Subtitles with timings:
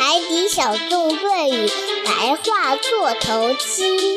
[0.00, 1.68] 海底小纵队与
[2.06, 4.16] 白桦座头鲸。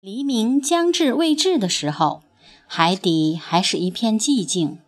[0.00, 2.22] 黎明将至未至的时候，
[2.68, 4.78] 海底还是一片寂静。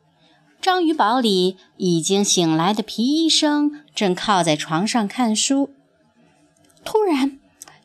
[0.61, 5.71] 章鱼堡里已经醒来的皮医生正靠在床上看书。
[6.85, 7.39] 突然，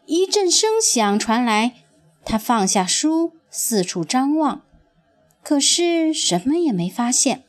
[0.06, 1.76] 一阵声响传来，
[2.26, 4.64] 他放下书，四处张望，
[5.44, 7.44] 可是什么也没发现。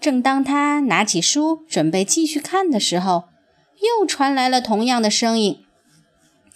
[0.00, 3.24] 正当他拿起书准备继续看的时候，
[3.80, 5.64] 又传来了同样的声音。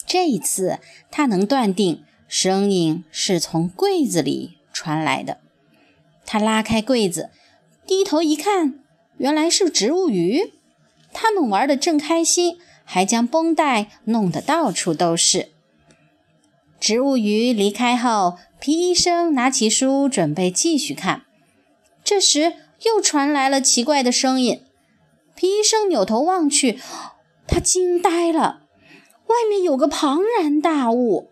[0.05, 0.79] 这一次，
[1.11, 5.39] 他能断定声音是从柜子里传来的。
[6.25, 7.29] 他拉开柜子。
[7.87, 8.79] 低头一看，
[9.17, 10.53] 原来是植物鱼，
[11.13, 15.49] 他们玩得正开心，还将绷带弄得到处都是。
[16.79, 21.23] 植物鱼离开后，皮医生拿起书准备继续看，
[22.03, 24.61] 这时又传来了奇怪的声音。
[25.35, 26.79] 皮医生扭头望去，
[27.47, 28.61] 他惊呆了，
[29.27, 31.29] 外面有个庞然大物。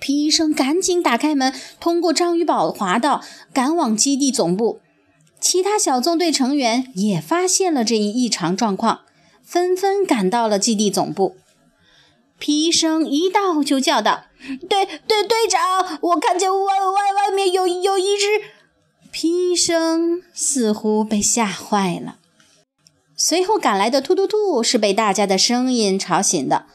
[0.00, 4.81] 皮医生赶紧打开门，通过章鱼堡滑道，赶往基地总部。
[5.42, 9.00] 其他小纵队成员也发现了这一异常状况，
[9.42, 11.36] 纷纷赶到了基地总部。
[12.38, 14.26] 皮医生一到就叫道
[14.70, 18.26] ：“队队队长，我看见外外外面有有一只……”
[19.10, 22.18] 皮医生似乎被吓坏了。
[23.16, 26.66] 随后赶来的突突兔是被大家的声音吵醒的，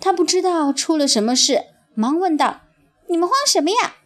[0.00, 2.60] 他不知道出了什么事，忙问道
[3.10, 3.96] ：“你们慌什么呀？”“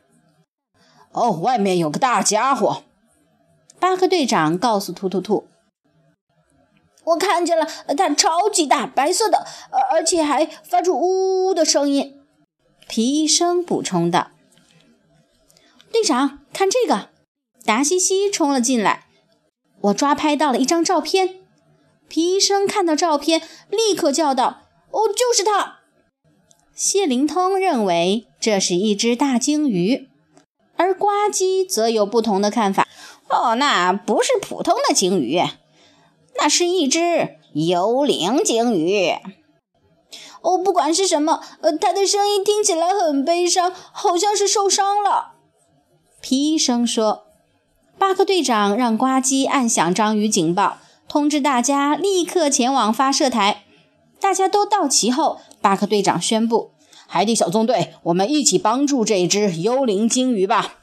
[1.13, 2.85] 哦，外面有个大家伙。”
[3.81, 5.47] 巴克队长告诉突突兔
[7.05, 9.47] ：“我看见了，它超级大，白色的，
[9.91, 12.21] 而且还发出呜呜的声音。”
[12.89, 14.31] 皮医生补充道
[15.93, 17.11] ：“队长，看这个！”
[17.65, 19.07] 达西西冲了进来，
[19.83, 21.37] 我抓拍到了一张照片。
[22.09, 25.81] 皮医生看到照片，立刻叫道：“哦，就是它！”
[26.75, 30.09] 谢灵通认为这是一只大鲸鱼，
[30.77, 32.89] 而呱唧则有不同的看法。
[33.31, 35.43] 哦，那不是普通的鲸鱼，
[36.37, 39.17] 那是一只幽灵鲸鱼。
[40.41, 45.33] 哦，不管是什么，呃，它的声音听起来很悲伤，好像是受伤了。
[46.21, 47.25] 皮医生说
[47.99, 50.79] ：“巴克队长让呱唧按响章鱼警报，
[51.09, 53.65] 通知大家立刻前往发射台。
[54.21, 56.71] 大家都到齐后，巴克队长宣布：
[57.07, 60.77] 海底小纵队，我们一起帮助这只幽灵鲸鱼吧。”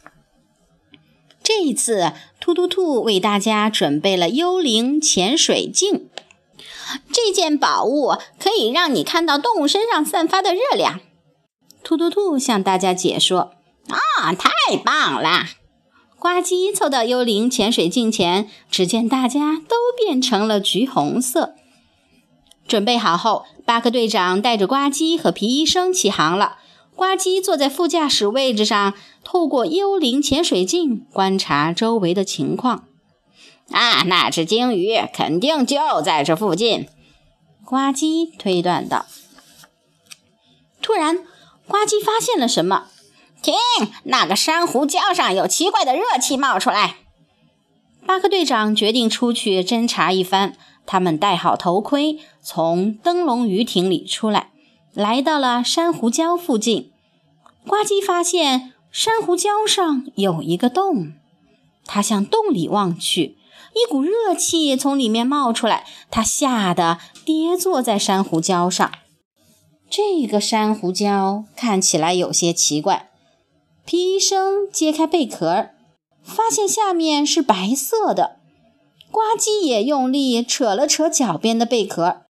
[1.44, 2.12] 这一次，
[2.46, 6.12] 突突兔为大家准备了幽灵潜水镜。
[7.12, 11.00] 这件宝物可以让你看到动物身上散发的热量。
[11.84, 13.54] 突突兔向大家解说
[13.90, 15.46] ：“啊，太棒了！”
[16.22, 21.56] 呱唧凑到幽灵潜水镜前，只见大家都变成了橘红色。
[22.68, 26.58] 准备好后，巴克队长带着呱唧和皮医生起航了。
[26.96, 32.86] 呱唧坐在副驾驶位置上，透过幽灵潜水镜观察周围的情况。
[33.70, 36.88] 啊，那只鲸鱼肯定就在这附近，
[37.66, 39.06] 呱唧推断道。
[40.82, 41.18] 突然，
[41.68, 42.86] 呱唧发现了什么？
[43.42, 43.54] 停！
[44.04, 46.96] 那个珊瑚礁上有奇怪的热气冒出来。
[48.06, 50.56] 巴克队长决定出去侦查一番。
[50.88, 54.52] 他们戴好头盔，从灯笼鱼艇里出来。
[54.96, 56.94] 来到了珊瑚礁附近，
[57.68, 61.12] 呱唧发现珊瑚礁上有一个洞。
[61.84, 63.38] 他向洞里望去，
[63.74, 68.90] 一股热气从里面冒出来，他吓得跌坐在珊瑚礁上。
[69.90, 73.12] 这个珊瑚礁看起来有些奇怪。
[73.86, 75.72] 皮医生揭开贝壳，
[76.24, 78.38] 发现下面是白色的。
[79.12, 82.22] 呱唧也用力扯了扯脚边的贝壳，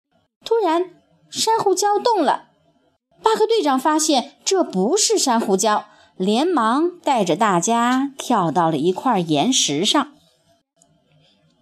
[0.44, 0.90] 突然，
[1.30, 2.44] 珊瑚礁动了。
[3.25, 5.86] 巴克队长发现这不是珊瑚礁，
[6.16, 10.12] 连忙带着大家跳到了一块岩石上。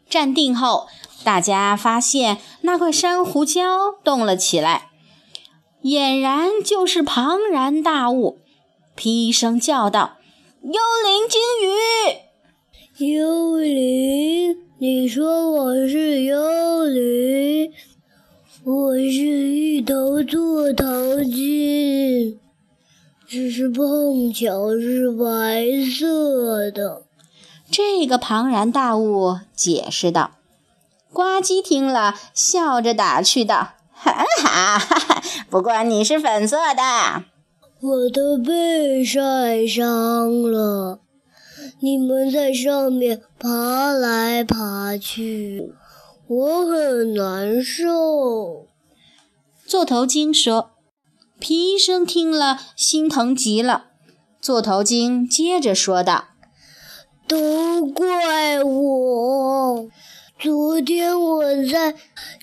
[0.09, 0.87] 站定后，
[1.23, 4.89] 大家发现那块珊瑚礁动了起来，
[5.83, 8.39] 俨然就是庞然大物。
[8.93, 10.17] 劈声叫道
[10.61, 13.15] ：“幽灵鲸鱼！
[13.15, 14.57] 幽灵？
[14.79, 17.71] 你说我是幽灵？”
[18.65, 20.85] 我是一头座头，
[23.33, 25.65] 只是碰巧是白
[25.99, 27.01] 色的。
[27.71, 30.33] 这个庞然大物解释道。
[31.11, 34.13] 呱唧听了，笑着打趣道：“很
[34.43, 34.77] 好，
[35.49, 37.23] 不过你是粉色的。
[37.81, 40.99] 我的背晒伤了，
[41.79, 45.73] 你们在上面爬来爬去，
[46.27, 48.67] 我很难受。
[49.65, 50.69] 座头鲸说
[51.43, 53.87] ：“皮医生听了，心疼极了。”
[54.39, 56.29] 座头鲸接着说道
[57.27, 59.89] ：“都怪我！
[60.39, 61.95] 昨天我在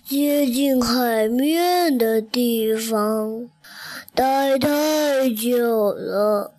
[0.06, 3.48] 接近海面的地方
[4.14, 6.52] 待太久了。”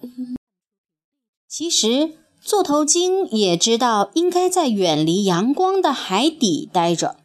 [1.48, 7.18] 其实，座头鲸也知道应该在远离阳光的海底待着，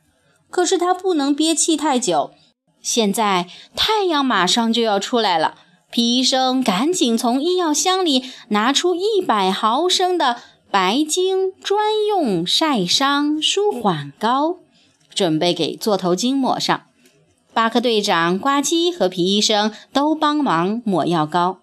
[0.50, 2.32] 可是它不能憋气太久。
[2.86, 5.56] 现在太阳马上就要出来了。
[5.90, 10.36] 皮医生赶紧从医药箱里拿出一百毫升的
[10.70, 14.58] 白鲸专用晒伤舒缓膏，
[15.12, 16.80] 准备给座头鲸抹上。
[17.52, 21.58] 巴克队长、呱唧和皮医生都帮忙抹药膏。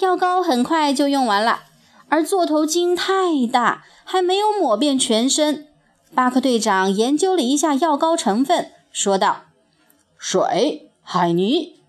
[0.00, 1.60] 药膏很快就用完了，
[2.08, 5.68] 而座头鲸太大，还没有抹遍全身。
[6.12, 9.44] 巴克队长研究了一下药膏成分，说道
[10.24, 11.80] ：“水、海泥。”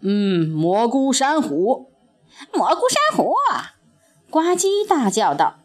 [0.00, 1.90] 嗯，蘑菇珊瑚，
[2.54, 3.34] 蘑菇珊瑚！
[4.30, 5.56] 呱唧大叫道：“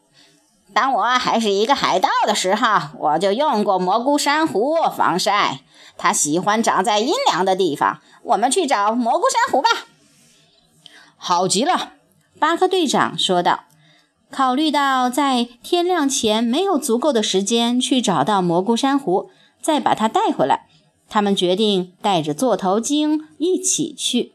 [0.75, 5.62] 当我还是一个海盗的时候，我就用过蘑菇珊瑚防晒。
[5.98, 8.02] 它喜欢长在阴凉的地方。
[8.24, 9.69] 我们去找蘑菇珊瑚吧。”
[11.16, 11.94] 好极了，
[12.38, 13.66] 巴克队长说道。
[14.31, 19.30] 考虑到在天亮前没有足够的时间去找到蘑菇珊瑚，
[19.62, 20.68] 再把它带回来。
[21.13, 24.31] 他们决定带着座头鲸一起去，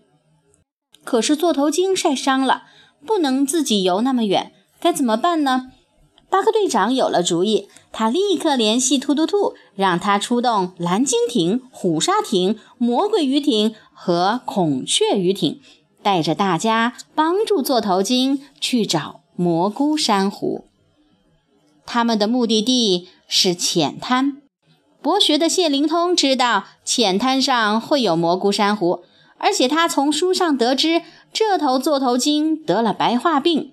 [1.04, 2.64] 可是座头鲸晒伤了，
[3.06, 5.72] 不能自己游那么远，该怎么办呢？
[6.28, 15.62] 巴克队长有了主意，他立刻联系突突兔，让他出动蓝鲸艇、虎鲨艇、魔鬼鱼艇和孔雀鱼艇，
[16.02, 20.66] 带着大家帮助座头鲸去找蘑菇珊瑚。
[21.86, 24.42] 他们的目的地是浅滩。
[25.00, 29.04] 博学的谢灵通知道浅滩上会有蘑菇珊瑚，
[29.38, 31.02] 而且他从书上得知
[31.32, 33.72] 这头座头鲸得了白化病。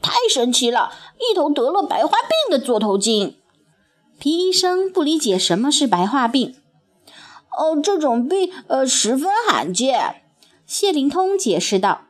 [0.00, 3.36] 太神奇了，一头得了白化病的座头鲸。
[4.20, 6.54] 皮医生不理解什么是白化病。
[7.56, 10.22] 哦，这种病呃十分罕见。
[10.64, 12.02] 谢灵通解释道。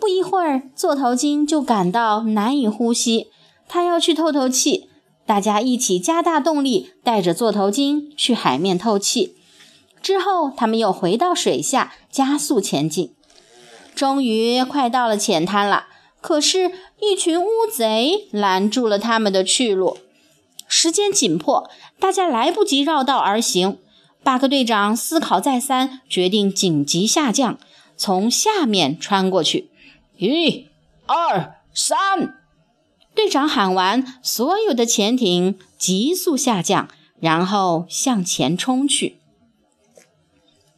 [0.00, 3.30] 不一会儿，座头鲸就感到难以呼吸，
[3.68, 4.88] 他要去透透气。
[5.26, 9.36] 大家一起加大动力，带着座头鲸去海面透气。
[10.02, 13.14] 之后，他们又回到水下，加速前进。
[13.94, 15.86] 终于快到了浅滩了，
[16.20, 19.96] 可是，一群乌贼拦住了他们的去路。
[20.66, 23.78] 时间紧迫，大家来不及绕道而行。
[24.22, 27.58] 巴克队长思考再三，决定紧急下降，
[27.96, 29.70] 从下面穿过去。
[30.18, 30.66] 一、
[31.06, 32.33] 二、三。
[33.24, 39.16] 队长喊完，所有的潜艇急速下降，然后向前冲去。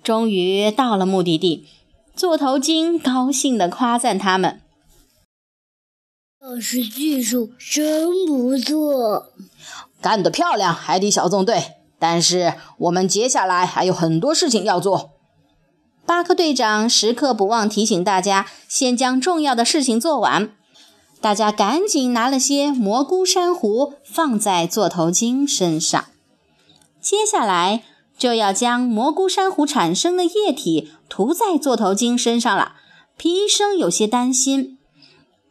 [0.00, 1.66] 终于到了目的地，
[2.14, 4.60] 座头鲸高兴地夸赞他们
[6.38, 9.32] ：“老师技术真不错，
[10.00, 11.72] 干得漂亮，海底小纵队！
[11.98, 15.10] 但是我们接下来还有很多事情要做。”
[16.06, 20.52] 巴克队长时刻不忘提醒大家，先将重要的事情做完。
[21.20, 26.04] 大家赶紧拿了些蘑菇珊瑚放在座头鲸身上，
[27.00, 27.82] 接下来
[28.16, 32.74] 就要将蘑菇珊瑚产生的液体涂在座头鲸身上了。
[33.16, 34.78] 皮医生有些担心：“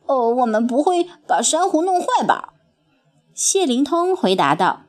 [0.05, 2.53] 哦，我们不会把珊瑚弄坏吧？”
[3.33, 4.83] 谢灵通回答道：“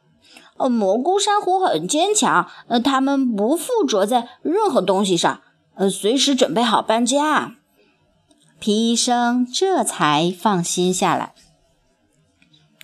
[0.58, 5.40] 呃，蘑菇珊瑚很坚强，呃，它们不附着在任何东西上，
[5.74, 7.55] 呃，随时准备好搬家。”
[8.58, 11.34] 皮医生这才放心下来。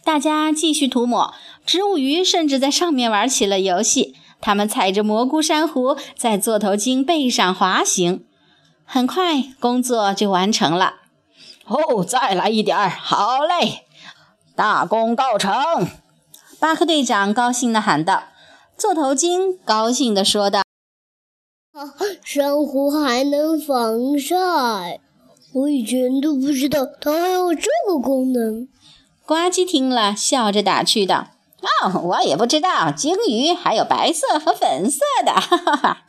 [0.05, 4.17] 大家继续涂抹，植物鱼甚至在上面玩起了游戏。
[4.41, 8.25] 他们踩着蘑菇珊瑚在座头鲸背上滑行。
[8.85, 10.95] 很快，工作就完成了。
[11.67, 13.87] 哦，再来一点儿，好嘞！
[14.57, 15.52] 大功告成！
[16.59, 18.25] 巴克队长高兴地喊道。
[18.76, 20.62] 座头鲸高兴地说道
[22.25, 25.00] ：“珊瑚还能防晒。”
[25.52, 28.68] 我以前都不知道它还有这个功能。
[29.26, 31.28] 呱唧听了，笑着打趣道
[31.85, 36.04] ：“哦，我也不知道，鲸鱼还有白色和粉色的。”哈哈哈。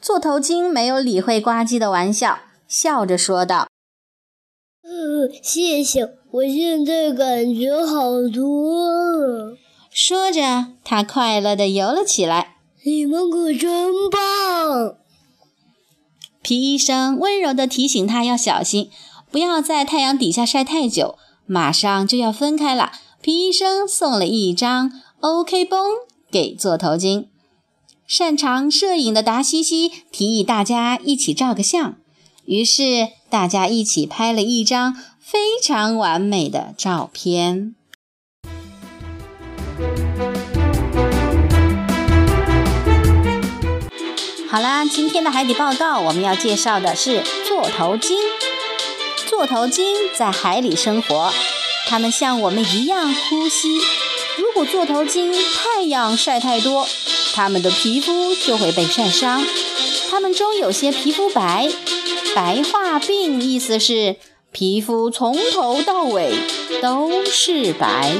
[0.00, 3.68] 座头鲸没有理会呱唧的玩笑，笑着说道
[4.82, 9.56] ：“呃，谢谢，我现在感觉好多了。”
[9.90, 12.56] 说着，它快乐地游了起来。
[12.84, 14.98] 你们可真棒！
[16.48, 18.88] 皮医生温柔地提醒他要小心，
[19.30, 21.18] 不要在太阳底下晒太久。
[21.44, 22.90] 马上就要分开了，
[23.20, 24.90] 皮医生送了一张
[25.20, 25.78] OK 绷
[26.30, 27.28] 给座头鲸。
[28.06, 31.96] 擅长摄影的达西西提议大家一起照个相，
[32.46, 37.74] 于是大家一起拍了一张非常完美的照片。
[44.58, 48.18] 好啦，今天的海底报告我们要介绍的是座头鲸。
[49.28, 51.32] 座头鲸在海里生活，
[51.86, 53.68] 它们像我们一样呼吸。
[54.36, 56.88] 如果座头鲸太阳晒太多，
[57.36, 59.46] 它们的皮肤就会被晒伤。
[60.10, 61.68] 它们中有些皮肤白，
[62.34, 64.16] 白化病意思是
[64.50, 66.34] 皮肤从头到尾
[66.82, 68.12] 都是白。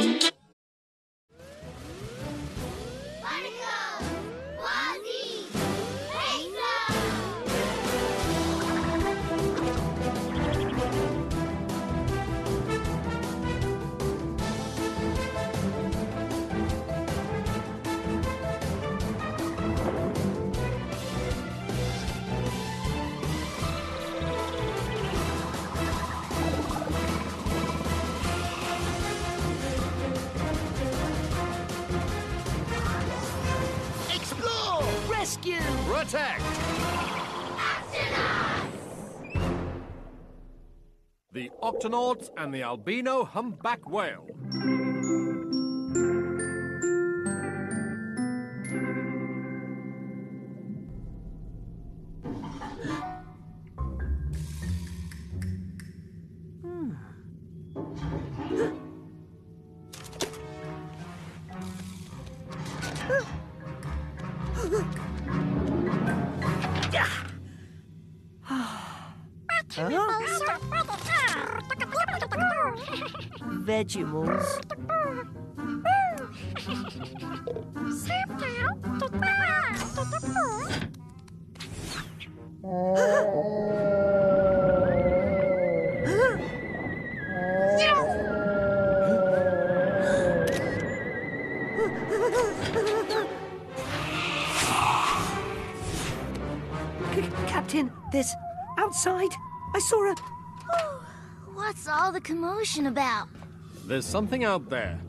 [41.68, 44.26] Octonauts and the albino humpback whale.
[73.88, 74.61] Vegemals.
[97.14, 98.35] C- Captain, there's
[98.76, 99.30] outside.
[99.75, 100.14] I saw a.
[101.54, 103.28] What's all the commotion about?
[103.88, 105.00] There's something out there.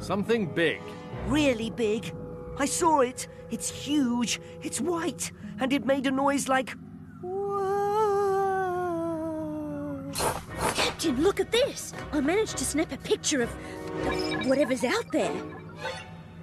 [0.00, 0.80] Something big.
[1.28, 2.12] really big.
[2.58, 3.28] I saw it.
[3.50, 4.40] It's huge.
[4.62, 5.30] It's white.
[5.60, 6.76] And it made a noise like.
[7.22, 8.10] "Whoa."
[10.74, 11.94] Captain, look at this!
[12.12, 13.50] I managed to snap a picture of
[14.06, 15.32] of whatever's out there.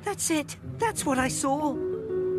[0.04, 0.56] That's it.
[0.80, 1.74] That's what I saw.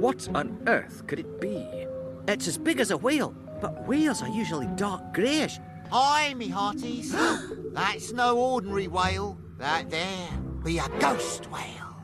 [0.01, 1.87] What on earth could it be?
[2.27, 5.61] It's as big as a whale, but whales are usually dark greyish.
[5.95, 7.13] Aye, me hearties.
[7.73, 9.39] That's no ordinary whale.
[9.59, 10.29] That there
[10.65, 11.95] be a ghost whale.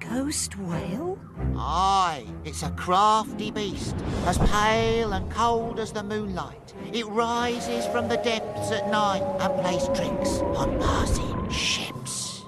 [0.00, 1.18] Ghost whale?
[1.56, 3.94] Aye, it's a crafty beast,
[4.26, 6.74] as pale and cold as the moonlight.
[6.92, 12.42] It rises from the depths at night and plays tricks on passing ships.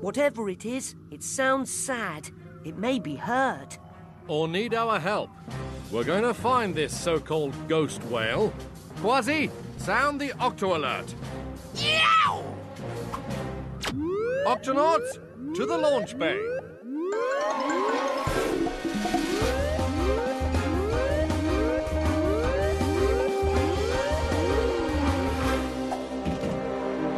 [0.00, 2.30] Whatever it is, it sounds sad.
[2.64, 3.78] It may be hurt.
[4.28, 5.30] Or need our help.
[5.90, 8.52] We're going to find this so called ghost whale.
[9.00, 11.14] Quasi, sound the octo alert.
[11.76, 12.44] Yow!
[14.46, 15.18] Octonauts,
[15.54, 16.38] to the launch bay.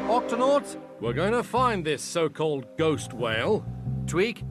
[0.07, 3.65] Octonauts, we're going to find this so called ghost whale.
[4.07, 4.45] Tweak,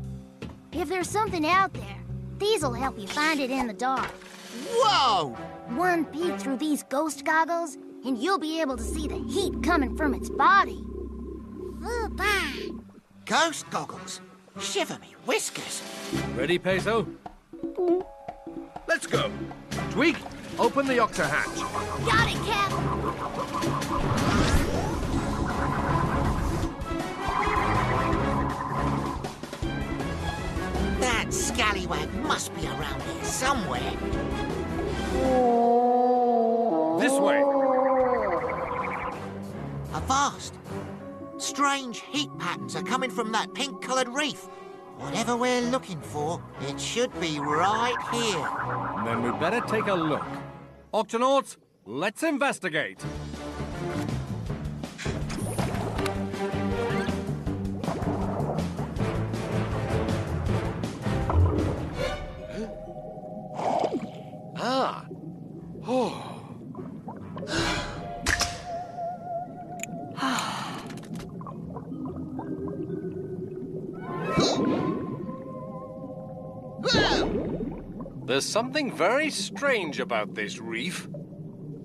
[0.73, 1.98] If there's something out there,
[2.39, 4.09] these'll help you find it in the dark.
[4.71, 5.35] Whoa!
[5.75, 9.95] One peek through these ghost goggles, and you'll be able to see the heat coming
[9.95, 10.83] from its body.
[11.83, 12.09] Ooh,
[13.25, 14.21] Ghost goggles.
[14.59, 15.83] Shiver me whiskers.
[16.35, 17.05] ready, Peso?
[18.87, 19.29] Let's go.
[19.91, 20.17] Tweak,
[20.57, 21.59] open the octa hatch.
[22.05, 22.71] Got it, Cap.
[31.29, 33.91] That scallywag must be around here somewhere.
[36.99, 37.43] This way.
[39.93, 40.55] A vast,
[41.37, 44.47] Strange heat patterns are coming from that pink coloured reef.
[44.97, 49.05] Whatever we're looking for, it should be right here.
[49.05, 50.25] Then we'd better take a look.
[50.95, 53.05] Octonauts, let's investigate.
[78.39, 81.09] There's something very strange about this reef.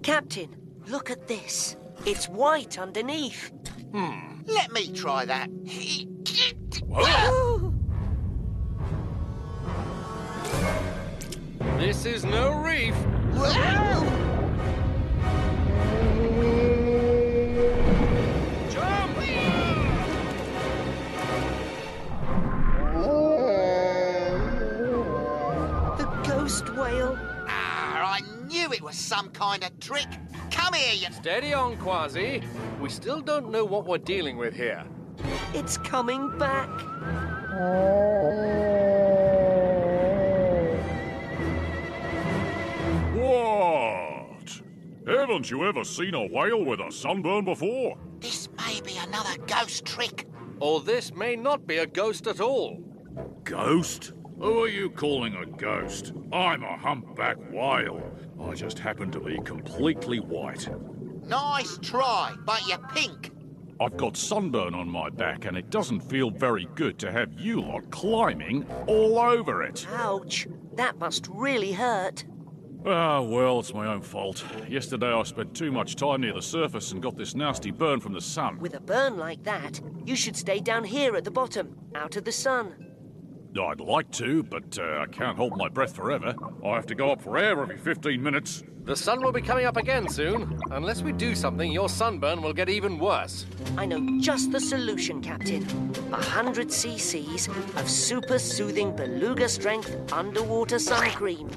[0.05, 0.55] Captain,
[0.87, 1.75] look at this.
[2.07, 3.51] It's white underneath.
[3.91, 4.43] Hmm.
[4.47, 5.51] Let me try that.
[11.77, 12.95] This is no reef.
[13.33, 14.34] The
[29.25, 30.07] some kind of trick.
[30.51, 31.15] Come here, you.
[31.15, 32.43] Steady on, Quasi.
[32.81, 34.85] We still don't know what we're dealing with here.
[35.55, 36.69] It's coming back.
[43.15, 44.61] What?
[45.07, 47.97] Haven't you ever seen a whale with a sunburn before?
[48.21, 50.27] This may be another ghost trick.
[50.61, 52.79] Or this may not be a ghost at all.
[53.45, 54.13] Ghost?
[54.39, 56.13] Who are you calling a ghost?
[56.33, 58.03] I'm a humpback whale.
[58.41, 60.69] I just happen to be completely white.
[61.27, 63.33] Nice try, but you're pink.
[63.81, 67.61] I've got sunburn on my back, and it doesn't feel very good to have you
[67.61, 69.87] lot climbing all over it.
[69.95, 70.47] Ouch.
[70.75, 72.25] That must really hurt.
[72.87, 74.45] Ah, well, it's my own fault.
[74.69, 78.13] Yesterday I spent too much time near the surface and got this nasty burn from
[78.13, 78.59] the sun.
[78.59, 82.25] With a burn like that, you should stay down here at the bottom, out of
[82.25, 82.84] the sun.
[83.59, 86.35] I'd like to, but uh, I can't hold my breath forever.
[86.65, 88.65] I have to go up for air every 15 minutes.
[88.85, 90.61] The sun will be coming up again soon.
[90.71, 93.47] Unless we do something, your sunburn will get even worse.
[93.79, 95.65] I know just the solution, Captain.
[96.13, 101.49] A hundred cc's of super soothing beluga strength underwater sun cream.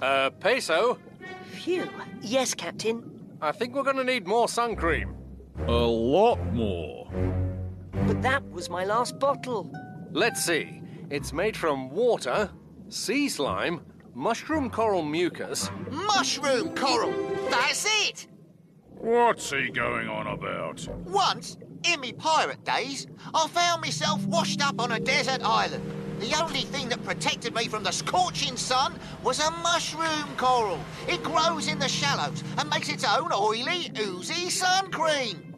[0.00, 0.98] Uh, Peso,
[1.52, 1.88] Phew.
[2.20, 3.36] Yes, Captain.
[3.40, 5.14] I think we're gonna need more sun cream.
[5.66, 7.10] A lot more.
[8.06, 9.70] But that was my last bottle.
[10.12, 10.82] Let's see.
[11.10, 12.50] It's made from water,
[12.88, 13.80] sea slime,
[14.14, 17.12] mushroom coral mucus, Mushroom coral.
[17.50, 18.28] That's it.
[18.90, 20.86] What's he going on about?
[21.06, 25.84] Once, in me pirate days, I found myself washed up on a desert island.
[26.18, 30.80] The only thing that protected me from the scorching sun was a mushroom coral.
[31.06, 35.54] It grows in the shallows and makes its own oily, oozy sun cream.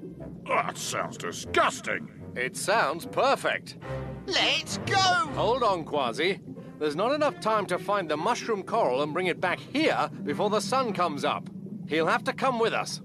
[0.46, 2.08] Oh, that sounds disgusting.
[2.36, 3.78] It sounds perfect.
[4.26, 4.94] Let's go!
[4.96, 6.40] Hold on, Quasi.
[6.78, 10.50] There's not enough time to find the mushroom coral and bring it back here before
[10.50, 11.48] the sun comes up.
[11.88, 13.00] He'll have to come with us.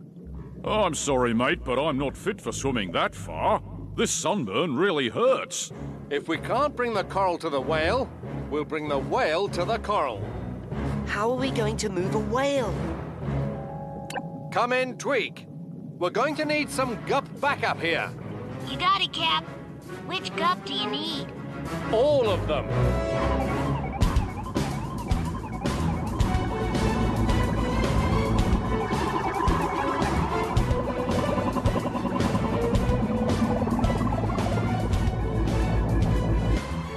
[0.63, 3.61] Oh, I'm sorry, mate, but I'm not fit for swimming that far.
[3.95, 5.71] This sunburn really hurts.
[6.11, 8.07] If we can't bring the coral to the whale,
[8.51, 10.23] we'll bring the whale to the coral.
[11.07, 12.73] How are we going to move a whale?
[14.51, 15.47] Come in, Tweak.
[15.97, 18.11] We're going to need some gup backup here.
[18.69, 19.45] You got it, Cap.
[20.05, 21.25] Which gup do you need?
[21.91, 22.67] All of them.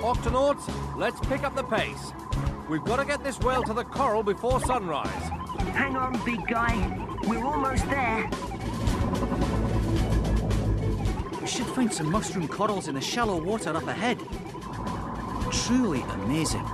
[0.08, 2.14] Octonauts, let's pick up the pace.
[2.66, 5.28] We've got to get this whale to the coral before sunrise.
[5.74, 6.74] Hang on, big guy.
[7.26, 8.26] We're almost there.
[11.42, 14.18] We should find some mushroom corals in the shallow water up ahead.
[15.52, 16.64] Truly amazing.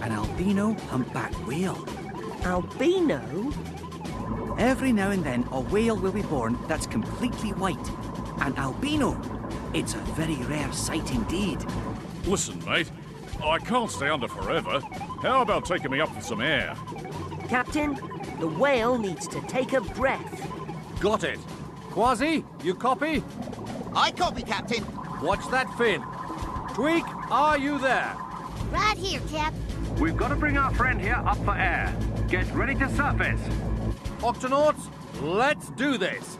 [0.00, 1.86] An albino humpback whale.
[2.42, 3.52] Albino?
[4.56, 7.90] Every now and then, a whale will be born that's completely white.
[8.40, 9.20] An albino.
[9.74, 11.62] It's a very rare sight indeed.
[12.26, 12.90] Listen, mate,
[13.42, 14.80] I can't stay under forever.
[15.22, 16.76] How about taking me up for some air?
[17.48, 17.94] Captain,
[18.38, 20.48] the whale needs to take a breath.
[21.00, 21.38] Got it.
[21.90, 23.22] Quasi, you copy?
[23.94, 24.84] I copy, Captain.
[25.20, 26.02] Watch that fin.
[26.74, 28.16] Tweak, are you there?
[28.70, 29.52] Right here, Cap.
[29.98, 31.94] We've got to bring our friend here up for air.
[32.28, 33.40] Get ready to surface.
[34.20, 34.88] Octonauts,
[35.20, 36.38] let's do this.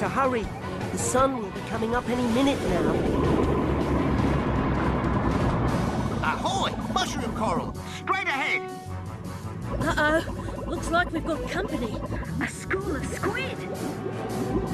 [0.00, 0.46] To hurry.
[0.92, 2.92] The sun will be coming up any minute now.
[6.22, 6.70] Ahoy!
[6.94, 7.76] Mushroom coral!
[7.98, 8.62] Straight ahead!
[9.78, 10.64] Uh-oh.
[10.66, 11.98] Looks like we've got company.
[12.40, 13.58] A school of squid.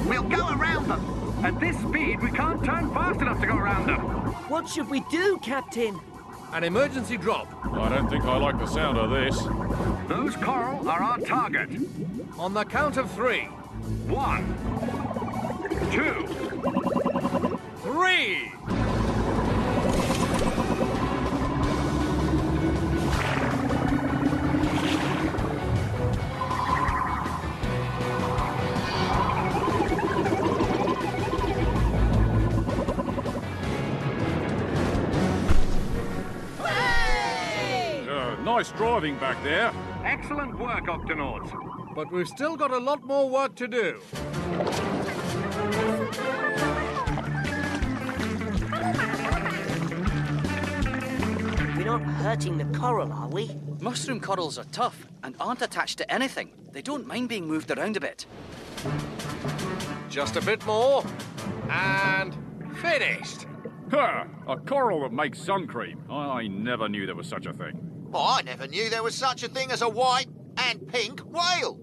[0.07, 1.43] We'll go around them.
[1.43, 3.99] At this speed, we can't turn fast enough to go around them.
[4.47, 5.99] What should we do, Captain?
[6.53, 7.53] An emergency drop.
[7.65, 9.37] I don't think I like the sound of this.
[10.07, 11.69] Those coral are our target.
[12.37, 13.49] On the count of three.
[14.07, 14.43] One,
[15.91, 16.27] two,
[17.81, 18.51] three.
[38.09, 39.71] Uh, nice driving back there.
[40.03, 41.51] Excellent work, Octonauts.
[41.95, 44.01] But we've still got a lot more work to do.
[52.17, 53.55] Hurting the coral, are we?
[53.79, 56.51] Mushroom corals are tough and aren't attached to anything.
[56.71, 58.25] They don't mind being moved around a bit.
[60.09, 61.03] Just a bit more.
[61.69, 62.35] And
[62.77, 63.45] finished.
[63.91, 64.25] Ha!
[64.47, 66.03] A coral that makes sun cream.
[66.09, 67.79] I never knew there was such a thing.
[68.09, 70.27] Well, I never knew there was such a thing as a white
[70.57, 71.79] and pink whale.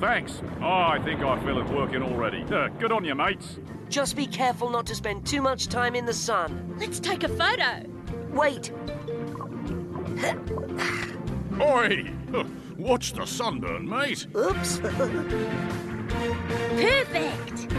[0.00, 0.42] Thanks.
[0.60, 2.42] I think I feel it working already.
[2.44, 3.58] Uh, good on you, mates.
[3.88, 6.76] Just be careful not to spend too much time in the sun.
[6.78, 7.84] Let's take a photo.
[8.38, 8.70] Wait,
[11.60, 12.08] Oi!
[12.76, 14.28] Watch the sunburn, mate.
[14.36, 14.78] oops.
[16.78, 17.72] Perfect.